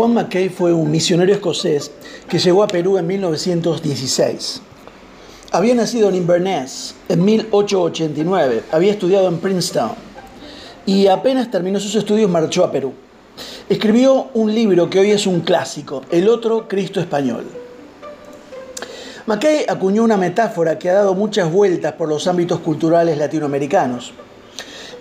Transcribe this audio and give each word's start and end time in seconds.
Juan 0.00 0.14
Mackay 0.14 0.48
fue 0.48 0.72
un 0.72 0.90
misionero 0.90 1.30
escocés 1.30 1.90
que 2.26 2.38
llegó 2.38 2.62
a 2.62 2.68
Perú 2.68 2.96
en 2.96 3.06
1916. 3.06 4.62
Había 5.52 5.74
nacido 5.74 6.08
en 6.08 6.14
Inverness 6.14 6.94
en 7.10 7.22
1889, 7.22 8.62
había 8.72 8.92
estudiado 8.92 9.28
en 9.28 9.36
Princeton 9.36 9.90
y 10.86 11.06
apenas 11.06 11.50
terminó 11.50 11.78
sus 11.78 11.94
estudios 11.96 12.30
marchó 12.30 12.64
a 12.64 12.72
Perú. 12.72 12.94
Escribió 13.68 14.28
un 14.32 14.54
libro 14.54 14.88
que 14.88 15.00
hoy 15.00 15.10
es 15.10 15.26
un 15.26 15.40
clásico, 15.42 16.00
El 16.10 16.30
otro 16.30 16.66
Cristo 16.66 16.98
español. 16.98 17.44
Mackay 19.26 19.66
acuñó 19.68 20.02
una 20.02 20.16
metáfora 20.16 20.78
que 20.78 20.88
ha 20.88 20.94
dado 20.94 21.14
muchas 21.14 21.52
vueltas 21.52 21.92
por 21.92 22.08
los 22.08 22.26
ámbitos 22.26 22.60
culturales 22.60 23.18
latinoamericanos 23.18 24.14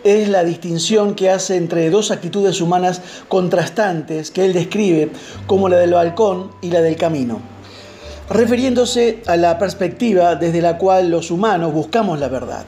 es 0.03 0.29
la 0.29 0.43
distinción 0.43 1.15
que 1.15 1.29
hace 1.29 1.55
entre 1.55 1.89
dos 1.89 2.11
actitudes 2.11 2.61
humanas 2.61 3.01
contrastantes 3.27 4.31
que 4.31 4.45
él 4.45 4.53
describe 4.53 5.11
como 5.47 5.69
la 5.69 5.77
del 5.77 5.93
balcón 5.93 6.51
y 6.61 6.71
la 6.71 6.81
del 6.81 6.95
camino, 6.95 7.41
refiriéndose 8.29 9.21
a 9.27 9.37
la 9.37 9.57
perspectiva 9.57 10.35
desde 10.35 10.61
la 10.61 10.77
cual 10.77 11.09
los 11.09 11.31
humanos 11.31 11.73
buscamos 11.73 12.19
la 12.19 12.27
verdad. 12.27 12.65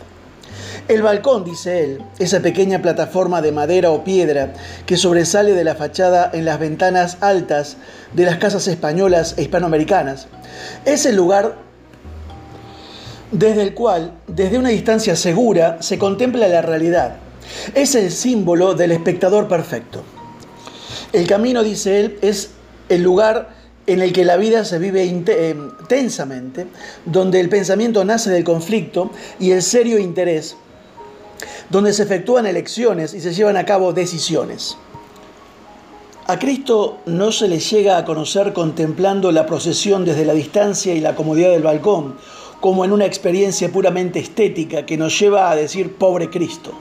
El 0.88 1.04
balcón, 1.04 1.45
dice 1.45 1.84
él, 1.84 2.04
esa 2.20 2.41
pequeña 2.41 2.81
plataforma 2.81 3.41
de 3.41 3.52
madera 3.52 3.91
o 3.91 4.04
piedra 4.04 4.54
que 4.85 4.98
sobresale 4.98 5.54
de 5.54 5.63
la 5.63 5.76
fachada 5.76 6.29
en 6.34 6.43
las 6.43 6.59
ventanas 6.59 7.18
altas 7.21 7.77
de 8.13 8.26
las 8.26 8.38
casas 8.38 8.68
españolas 8.68 9.35
e 9.38 9.43
hispanoamericanas, 9.43 10.27
es 10.84 11.05
el 11.05 11.16
lugar 11.16 11.55
desde 13.32 13.62
el 13.62 13.73
cual, 13.73 14.12
desde 14.27 14.57
una 14.57 14.70
distancia 14.70 15.16
segura, 15.16 15.77
se 15.82 15.98
contempla 15.98 16.48
la 16.49 16.62
realidad. 16.62 17.16
Es 17.74 17.96
el 17.96 18.12
símbolo 18.12 18.74
del 18.74 18.91
espectador 18.91 19.48
perfecto. 19.48 20.04
El 21.13 21.27
camino, 21.27 21.63
dice 21.63 21.99
él, 21.99 22.20
es 22.21 22.52
el 22.90 23.04
lugar 23.04 23.55
en 23.88 24.02
el 24.02 24.13
que 24.13 24.26
la 24.26 24.38
vida 24.38 24.63
se 24.63 24.80
vive 24.80 25.05
intensamente, 25.05 26.62
eh, 26.62 26.68
donde 27.05 27.40
el 27.40 27.49
pensamiento 27.49 28.05
nace 28.05 28.29
del 28.29 28.44
conflicto 28.44 29.12
y 29.40 29.52
el 29.52 29.62
serio 29.62 29.99
interés, 29.99 30.55
donde 31.70 31.94
se 31.94 32.04
efectúan 32.04 32.46
elecciones 32.46 33.13
y 33.13 33.22
se 33.22 33.34
llevan 33.34 33.57
a 33.57 33.66
cabo 33.66 33.94
decisiones. 33.94 34.77
A 36.27 36.40
Cristo 36.40 36.99
no 37.05 37.32
se 37.32 37.48
le 37.48 37.60
llega 37.60 37.98
a 37.98 38.05
conocer 38.05 38.54
contemplando 38.54 39.32
la 39.32 39.46
procesión 39.46 40.05
desde 40.05 40.24
la 40.24 40.34
distancia 40.34 40.94
y 40.94 41.02
la 41.02 41.16
comodidad 41.16 41.49
del 41.49 41.63
balcón, 41.63 42.16
como 42.62 42.85
en 42.85 42.91
una 42.91 43.05
experiencia 43.05 43.70
puramente 43.70 44.20
estética 44.20 44.85
que 44.85 44.98
nos 44.98 45.20
lleva 45.20 45.49
a 45.49 45.55
decir 45.55 45.96
pobre 45.96 46.29
Cristo. 46.29 46.72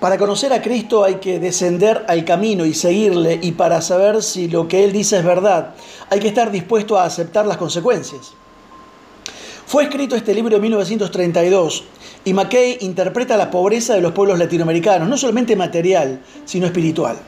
Para 0.00 0.16
conocer 0.16 0.50
a 0.54 0.62
Cristo 0.62 1.04
hay 1.04 1.16
que 1.16 1.38
descender 1.38 2.06
al 2.08 2.24
camino 2.24 2.64
y 2.64 2.72
seguirle 2.72 3.38
y 3.42 3.52
para 3.52 3.82
saber 3.82 4.22
si 4.22 4.48
lo 4.48 4.66
que 4.66 4.82
Él 4.82 4.92
dice 4.92 5.18
es 5.18 5.24
verdad 5.24 5.74
hay 6.08 6.20
que 6.20 6.28
estar 6.28 6.50
dispuesto 6.50 6.98
a 6.98 7.04
aceptar 7.04 7.46
las 7.46 7.58
consecuencias. 7.58 8.32
Fue 9.66 9.84
escrito 9.84 10.16
este 10.16 10.34
libro 10.34 10.56
en 10.56 10.62
1932 10.62 11.84
y 12.24 12.32
Mackay 12.32 12.78
interpreta 12.80 13.36
la 13.36 13.50
pobreza 13.50 13.94
de 13.94 14.00
los 14.00 14.12
pueblos 14.12 14.38
latinoamericanos, 14.38 15.06
no 15.06 15.18
solamente 15.18 15.54
material, 15.54 16.22
sino 16.46 16.64
espiritual. 16.64 17.18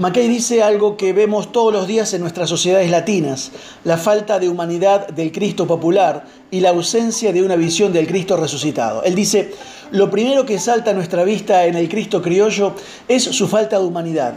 Mackay 0.00 0.28
dice 0.28 0.62
algo 0.62 0.96
que 0.96 1.12
vemos 1.12 1.52
todos 1.52 1.74
los 1.74 1.86
días 1.86 2.14
en 2.14 2.22
nuestras 2.22 2.48
sociedades 2.48 2.90
latinas, 2.90 3.52
la 3.84 3.98
falta 3.98 4.38
de 4.38 4.48
humanidad 4.48 5.08
del 5.08 5.30
Cristo 5.30 5.66
popular 5.66 6.24
y 6.50 6.60
la 6.60 6.70
ausencia 6.70 7.34
de 7.34 7.42
una 7.42 7.54
visión 7.54 7.92
del 7.92 8.06
Cristo 8.06 8.38
resucitado. 8.38 9.02
Él 9.02 9.14
dice, 9.14 9.52
lo 9.90 10.10
primero 10.10 10.46
que 10.46 10.58
salta 10.58 10.92
a 10.92 10.94
nuestra 10.94 11.22
vista 11.22 11.66
en 11.66 11.74
el 11.74 11.90
Cristo 11.90 12.22
criollo 12.22 12.72
es 13.08 13.24
su 13.24 13.46
falta 13.46 13.78
de 13.78 13.84
humanidad. 13.84 14.32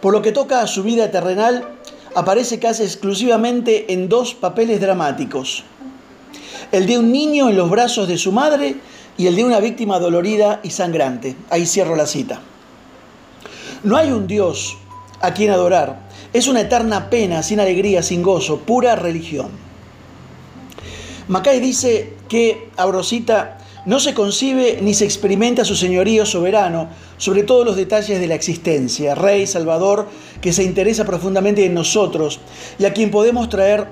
Por 0.00 0.14
lo 0.14 0.22
que 0.22 0.32
toca 0.32 0.62
a 0.62 0.66
su 0.66 0.82
vida 0.82 1.10
terrenal, 1.10 1.68
aparece 2.14 2.58
casi 2.58 2.84
exclusivamente 2.84 3.92
en 3.92 4.08
dos 4.08 4.34
papeles 4.34 4.80
dramáticos. 4.80 5.62
El 6.72 6.86
de 6.86 6.98
un 6.98 7.12
niño 7.12 7.50
en 7.50 7.56
los 7.58 7.68
brazos 7.68 8.08
de 8.08 8.16
su 8.16 8.32
madre 8.32 8.76
y 9.18 9.26
el 9.26 9.36
de 9.36 9.44
una 9.44 9.60
víctima 9.60 9.98
dolorida 9.98 10.60
y 10.62 10.70
sangrante. 10.70 11.36
Ahí 11.50 11.66
cierro 11.66 11.96
la 11.96 12.06
cita. 12.06 12.40
No 13.86 13.96
hay 13.96 14.10
un 14.10 14.26
Dios 14.26 14.76
a 15.20 15.32
quien 15.32 15.52
adorar. 15.52 16.00
Es 16.32 16.48
una 16.48 16.62
eterna 16.62 17.08
pena, 17.08 17.44
sin 17.44 17.60
alegría, 17.60 18.02
sin 18.02 18.20
gozo, 18.20 18.58
pura 18.58 18.96
religión. 18.96 19.46
Macay 21.28 21.60
dice 21.60 22.14
que, 22.28 22.68
Abrosita, 22.76 23.58
no 23.84 24.00
se 24.00 24.12
concibe 24.12 24.80
ni 24.82 24.92
se 24.92 25.04
experimenta 25.04 25.64
su 25.64 25.76
señorío 25.76 26.26
soberano 26.26 26.88
sobre 27.16 27.44
todos 27.44 27.64
los 27.64 27.76
detalles 27.76 28.18
de 28.18 28.26
la 28.26 28.34
existencia, 28.34 29.14
Rey, 29.14 29.46
Salvador, 29.46 30.08
que 30.40 30.52
se 30.52 30.64
interesa 30.64 31.04
profundamente 31.04 31.64
en 31.64 31.74
nosotros 31.74 32.40
y 32.80 32.86
a 32.86 32.92
quien 32.92 33.12
podemos 33.12 33.48
traer 33.48 33.86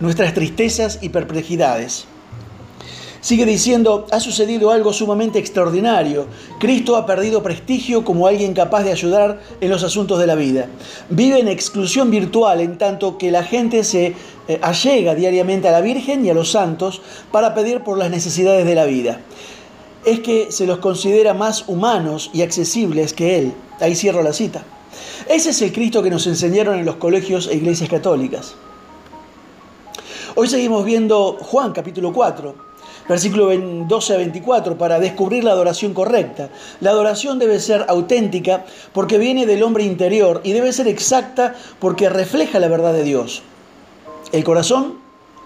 nuestras 0.00 0.34
tristezas 0.34 0.98
y 1.00 1.08
perplejidades. 1.08 2.04
Sigue 3.22 3.46
diciendo, 3.46 4.08
ha 4.10 4.18
sucedido 4.18 4.72
algo 4.72 4.92
sumamente 4.92 5.38
extraordinario. 5.38 6.26
Cristo 6.58 6.96
ha 6.96 7.06
perdido 7.06 7.40
prestigio 7.40 8.04
como 8.04 8.26
alguien 8.26 8.52
capaz 8.52 8.82
de 8.82 8.90
ayudar 8.90 9.40
en 9.60 9.70
los 9.70 9.84
asuntos 9.84 10.18
de 10.18 10.26
la 10.26 10.34
vida. 10.34 10.66
Vive 11.08 11.38
en 11.38 11.46
exclusión 11.46 12.10
virtual 12.10 12.60
en 12.60 12.78
tanto 12.78 13.18
que 13.18 13.30
la 13.30 13.44
gente 13.44 13.84
se 13.84 14.16
eh, 14.48 14.58
allega 14.60 15.14
diariamente 15.14 15.68
a 15.68 15.70
la 15.70 15.80
Virgen 15.80 16.26
y 16.26 16.30
a 16.30 16.34
los 16.34 16.50
santos 16.50 17.00
para 17.30 17.54
pedir 17.54 17.84
por 17.84 17.96
las 17.96 18.10
necesidades 18.10 18.66
de 18.66 18.74
la 18.74 18.86
vida. 18.86 19.20
Es 20.04 20.18
que 20.18 20.50
se 20.50 20.66
los 20.66 20.78
considera 20.78 21.32
más 21.32 21.68
humanos 21.68 22.28
y 22.34 22.42
accesibles 22.42 23.12
que 23.12 23.38
Él. 23.38 23.52
Ahí 23.78 23.94
cierro 23.94 24.24
la 24.24 24.32
cita. 24.32 24.64
Ese 25.28 25.50
es 25.50 25.62
el 25.62 25.72
Cristo 25.72 26.02
que 26.02 26.10
nos 26.10 26.26
enseñaron 26.26 26.76
en 26.76 26.84
los 26.84 26.96
colegios 26.96 27.46
e 27.46 27.54
iglesias 27.54 27.88
católicas. 27.88 28.56
Hoy 30.34 30.48
seguimos 30.48 30.84
viendo 30.84 31.36
Juan 31.40 31.70
capítulo 31.70 32.12
4 32.12 32.71
versículo 33.08 33.50
12 33.50 34.14
a 34.14 34.16
24, 34.16 34.78
para 34.78 35.00
descubrir 35.00 35.44
la 35.44 35.52
adoración 35.52 35.94
correcta. 35.94 36.50
La 36.80 36.90
adoración 36.90 37.38
debe 37.38 37.60
ser 37.60 37.84
auténtica 37.88 38.64
porque 38.92 39.18
viene 39.18 39.46
del 39.46 39.62
hombre 39.62 39.84
interior 39.84 40.40
y 40.44 40.52
debe 40.52 40.72
ser 40.72 40.88
exacta 40.88 41.54
porque 41.78 42.08
refleja 42.08 42.58
la 42.58 42.68
verdad 42.68 42.92
de 42.92 43.04
Dios. 43.04 43.42
El 44.32 44.44
corazón 44.44 44.98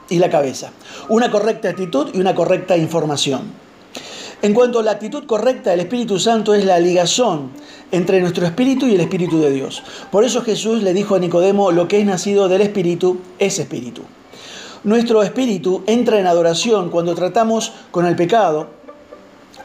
y 0.09 0.19
la 0.19 0.31
cabeza. 0.31 0.71
Una 1.09 1.31
correcta 1.31 1.69
actitud 1.69 2.11
y 2.15 2.21
una 2.21 2.35
correcta 2.35 2.77
información. 2.77 3.67
En 4.43 4.53
cuanto 4.53 4.81
a 4.81 4.83
la 4.83 4.93
actitud 4.93 5.25
correcta, 5.25 5.73
el 5.73 5.81
Espíritu 5.81 6.19
Santo 6.19 6.53
es 6.55 6.65
la 6.65 6.79
ligazón 6.79 7.51
entre 7.91 8.21
nuestro 8.21 8.45
espíritu 8.45 8.87
y 8.87 8.95
el 8.95 9.01
Espíritu 9.01 9.41
de 9.41 9.51
Dios. 9.51 9.83
Por 10.11 10.25
eso 10.25 10.43
Jesús 10.43 10.83
le 10.83 10.93
dijo 10.93 11.15
a 11.15 11.19
Nicodemo, 11.19 11.73
lo 11.73 11.89
que 11.89 11.99
es 11.99 12.07
nacido 12.07 12.47
del 12.49 12.61
Espíritu 12.61 13.19
es 13.39 13.59
Espíritu. 13.59 14.03
Nuestro 14.87 15.25
espíritu 15.25 15.83
entra 15.89 16.21
en 16.21 16.29
adoración 16.29 16.91
cuando 16.91 17.17
tratamos 17.17 17.73
con 17.91 18.07
el 18.07 18.15
pecado, 18.15 18.69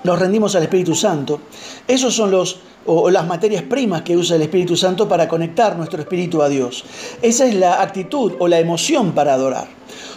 nos 0.03 0.17
rendimos 0.17 0.55
al 0.55 0.63
Espíritu 0.63 0.95
Santo. 0.95 1.41
Esos 1.87 2.15
son 2.15 2.31
los 2.31 2.57
o 2.87 3.07
las 3.11 3.27
materias 3.27 3.61
primas 3.61 4.01
que 4.01 4.17
usa 4.17 4.35
el 4.35 4.41
Espíritu 4.41 4.75
Santo 4.75 5.07
para 5.07 5.27
conectar 5.27 5.77
nuestro 5.77 6.01
espíritu 6.01 6.41
a 6.41 6.49
Dios. 6.49 6.83
Esa 7.21 7.45
es 7.45 7.53
la 7.53 7.83
actitud 7.83 8.33
o 8.39 8.47
la 8.47 8.57
emoción 8.57 9.11
para 9.11 9.35
adorar. 9.35 9.67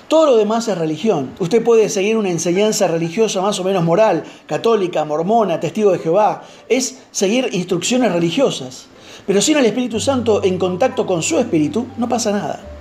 Todo 0.08 0.24
lo 0.24 0.36
demás 0.38 0.68
es 0.68 0.78
religión. 0.78 1.32
Usted 1.38 1.62
puede 1.62 1.90
seguir 1.90 2.16
una 2.16 2.30
enseñanza 2.30 2.88
religiosa 2.88 3.42
más 3.42 3.60
o 3.60 3.64
menos 3.64 3.84
moral, 3.84 4.24
católica, 4.46 5.04
mormona, 5.04 5.60
testigo 5.60 5.92
de 5.92 5.98
Jehová. 5.98 6.44
Es 6.70 7.02
seguir 7.10 7.50
instrucciones 7.52 8.10
religiosas. 8.10 8.86
Pero 9.26 9.42
sin 9.42 9.58
el 9.58 9.66
Espíritu 9.66 10.00
Santo 10.00 10.42
en 10.42 10.56
contacto 10.56 11.04
con 11.04 11.22
su 11.22 11.38
espíritu, 11.38 11.88
no 11.98 12.08
pasa 12.08 12.32
nada. 12.32 12.73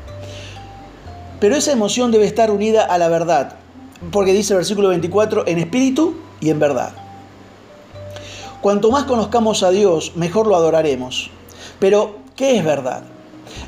Pero 1.43 1.57
esa 1.57 1.73
emoción 1.73 2.09
debe 2.09 2.25
estar 2.25 2.51
unida 2.51 2.85
a 2.85 2.97
la 2.97 3.09
verdad, 3.09 3.57
porque 4.13 4.31
dice 4.31 4.53
el 4.53 4.59
versículo 4.59 4.87
24, 4.87 5.45
en 5.45 5.59
espíritu 5.59 6.15
y 6.39 6.49
en 6.49 6.57
verdad. 6.57 6.93
Cuanto 8.61 8.89
más 8.91 9.03
conozcamos 9.03 9.61
a 9.61 9.69
Dios, 9.69 10.13
mejor 10.15 10.47
lo 10.47 10.55
adoraremos. 10.55 11.31
Pero, 11.79 12.15
¿qué 12.37 12.55
es 12.55 12.63
verdad? 12.63 13.03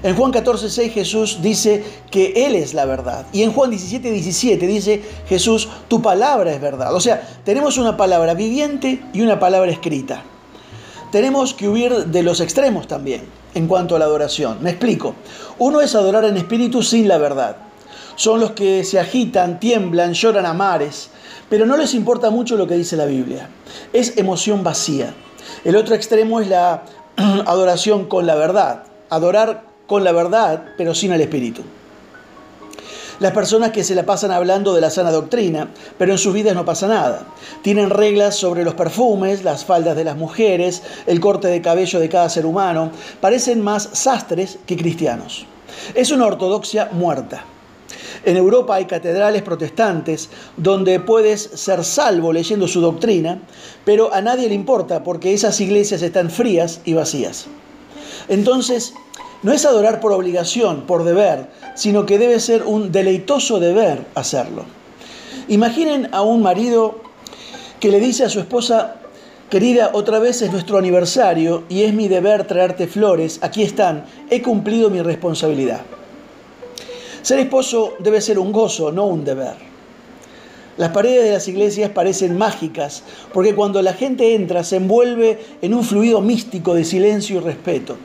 En 0.03 0.15
Juan 0.15 0.31
14, 0.31 0.69
6 0.69 0.93
Jesús 0.93 1.39
dice 1.41 1.83
que 2.11 2.45
Él 2.45 2.55
es 2.55 2.73
la 2.73 2.85
verdad. 2.85 3.25
Y 3.33 3.43
en 3.43 3.51
Juan 3.51 3.71
17, 3.71 4.09
17 4.09 4.67
dice 4.67 5.01
Jesús, 5.27 5.67
tu 5.89 6.01
palabra 6.01 6.53
es 6.53 6.61
verdad. 6.61 6.95
O 6.95 7.01
sea, 7.01 7.27
tenemos 7.43 7.77
una 7.77 7.97
palabra 7.97 8.35
viviente 8.35 9.01
y 9.11 9.19
una 9.19 9.37
palabra 9.37 9.69
escrita. 9.69 10.23
Tenemos 11.11 11.53
que 11.53 11.67
huir 11.67 12.05
de 12.05 12.23
los 12.23 12.39
extremos 12.39 12.87
también 12.87 13.23
en 13.55 13.67
cuanto 13.67 13.95
a 13.95 13.99
la 13.99 14.05
adoración. 14.05 14.59
Me 14.61 14.69
explico. 14.69 15.15
Uno 15.57 15.81
es 15.81 15.95
adorar 15.95 16.25
en 16.25 16.37
espíritu 16.37 16.83
sin 16.83 17.07
la 17.07 17.17
verdad 17.17 17.57
son 18.15 18.39
los 18.39 18.51
que 18.51 18.83
se 18.83 18.99
agitan, 18.99 19.59
tiemblan, 19.59 20.13
lloran 20.13 20.45
a 20.45 20.53
mares, 20.53 21.09
pero 21.49 21.65
no 21.65 21.77
les 21.77 21.93
importa 21.93 22.29
mucho 22.29 22.55
lo 22.55 22.67
que 22.67 22.75
dice 22.75 22.95
la 22.95 23.05
Biblia. 23.05 23.49
Es 23.93 24.17
emoción 24.17 24.63
vacía. 24.63 25.13
El 25.63 25.75
otro 25.75 25.95
extremo 25.95 26.39
es 26.39 26.47
la 26.47 26.83
adoración 27.45 28.05
con 28.05 28.25
la 28.25 28.35
verdad, 28.35 28.83
adorar 29.09 29.63
con 29.87 30.03
la 30.03 30.11
verdad, 30.11 30.65
pero 30.77 30.95
sin 30.95 31.11
el 31.11 31.21
Espíritu. 31.21 31.61
Las 33.19 33.31
personas 33.31 33.71
que 33.71 33.83
se 33.83 33.95
la 33.95 34.05
pasan 34.05 34.31
hablando 34.31 34.73
de 34.73 34.81
la 34.81 34.89
sana 34.89 35.11
doctrina, 35.11 35.69
pero 35.97 36.11
en 36.11 36.17
sus 36.17 36.33
vidas 36.33 36.55
no 36.55 36.65
pasa 36.65 36.87
nada. 36.87 37.27
Tienen 37.61 37.89
reglas 37.89 38.35
sobre 38.35 38.63
los 38.63 38.73
perfumes, 38.73 39.43
las 39.43 39.63
faldas 39.63 39.95
de 39.95 40.03
las 40.03 40.17
mujeres, 40.17 40.81
el 41.07 41.19
corte 41.19 41.47
de 41.47 41.61
cabello 41.61 41.99
de 41.99 42.09
cada 42.09 42.29
ser 42.29 42.45
humano. 42.45 42.91
Parecen 43.21 43.61
más 43.61 43.89
sastres 43.93 44.59
que 44.65 44.75
cristianos. 44.75 45.45
Es 45.93 46.11
una 46.11 46.25
ortodoxia 46.25 46.89
muerta. 46.91 47.45
En 48.25 48.37
Europa 48.37 48.75
hay 48.75 48.85
catedrales 48.85 49.43
protestantes 49.43 50.29
donde 50.57 50.99
puedes 50.99 51.41
ser 51.41 51.83
salvo 51.83 52.33
leyendo 52.33 52.67
su 52.67 52.81
doctrina, 52.81 53.39
pero 53.85 54.13
a 54.13 54.21
nadie 54.21 54.49
le 54.49 54.55
importa 54.55 55.03
porque 55.03 55.33
esas 55.33 55.61
iglesias 55.61 56.01
están 56.01 56.29
frías 56.29 56.81
y 56.85 56.93
vacías. 56.93 57.45
Entonces, 58.27 58.93
no 59.45 59.53
es 59.53 59.63
adorar 59.63 59.99
por 59.99 60.11
obligación, 60.11 60.87
por 60.87 61.03
deber, 61.03 61.45
sino 61.75 62.07
que 62.07 62.17
debe 62.17 62.39
ser 62.39 62.63
un 62.63 62.91
deleitoso 62.91 63.59
deber 63.59 64.03
hacerlo. 64.15 64.65
Imaginen 65.49 66.09
a 66.13 66.23
un 66.23 66.41
marido 66.41 66.99
que 67.79 67.91
le 67.91 67.99
dice 67.99 68.23
a 68.23 68.29
su 68.29 68.39
esposa, 68.39 68.95
querida, 69.51 69.91
otra 69.93 70.17
vez 70.17 70.41
es 70.41 70.51
nuestro 70.51 70.79
aniversario 70.79 71.63
y 71.69 71.83
es 71.83 71.93
mi 71.93 72.07
deber 72.07 72.47
traerte 72.47 72.87
flores, 72.87 73.37
aquí 73.43 73.61
están, 73.61 74.05
he 74.31 74.41
cumplido 74.41 74.89
mi 74.89 75.03
responsabilidad. 75.03 75.81
Ser 77.21 77.37
esposo 77.37 77.93
debe 77.99 78.21
ser 78.21 78.39
un 78.39 78.51
gozo, 78.51 78.91
no 78.91 79.05
un 79.05 79.23
deber. 79.23 79.57
Las 80.77 80.89
paredes 80.89 81.23
de 81.23 81.33
las 81.33 81.47
iglesias 81.47 81.91
parecen 81.91 82.35
mágicas 82.35 83.03
porque 83.31 83.53
cuando 83.53 83.79
la 83.83 83.93
gente 83.93 84.33
entra 84.33 84.63
se 84.63 84.77
envuelve 84.77 85.39
en 85.61 85.75
un 85.75 85.83
fluido 85.83 86.19
místico 86.19 86.73
de 86.73 86.83
silencio 86.83 87.37
y 87.37 87.41
respeto. 87.41 87.95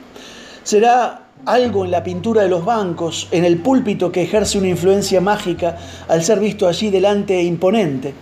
Será 0.63 1.20
algo 1.45 1.85
en 1.85 1.91
la 1.91 2.03
pintura 2.03 2.43
de 2.43 2.49
los 2.49 2.65
bancos, 2.65 3.27
en 3.31 3.45
el 3.45 3.57
púlpito 3.57 4.11
que 4.11 4.23
ejerce 4.23 4.57
una 4.57 4.69
influencia 4.69 5.21
mágica 5.21 5.77
al 6.07 6.23
ser 6.23 6.39
visto 6.39 6.67
allí 6.67 6.89
delante 6.89 7.39
e 7.39 7.43
imponente. 7.43 8.13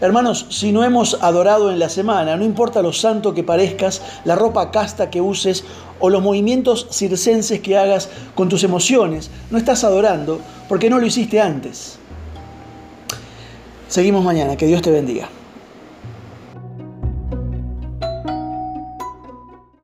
Hermanos, 0.00 0.46
si 0.50 0.70
no 0.70 0.84
hemos 0.84 1.18
adorado 1.22 1.72
en 1.72 1.80
la 1.80 1.88
semana, 1.88 2.36
no 2.36 2.44
importa 2.44 2.82
lo 2.82 2.92
santo 2.92 3.34
que 3.34 3.42
parezcas, 3.42 4.00
la 4.24 4.36
ropa 4.36 4.70
casta 4.70 5.10
que 5.10 5.20
uses 5.20 5.64
o 5.98 6.08
los 6.08 6.22
movimientos 6.22 6.86
circenses 6.92 7.60
que 7.60 7.76
hagas 7.76 8.08
con 8.36 8.48
tus 8.48 8.62
emociones, 8.62 9.30
no 9.50 9.58
estás 9.58 9.82
adorando 9.82 10.40
porque 10.68 10.88
no 10.88 11.00
lo 11.00 11.06
hiciste 11.06 11.40
antes. 11.40 11.98
Seguimos 13.88 14.22
mañana, 14.22 14.56
que 14.56 14.66
Dios 14.66 14.82
te 14.82 14.92
bendiga. 14.92 15.28